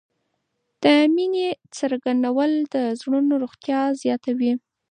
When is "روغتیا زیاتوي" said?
3.43-4.53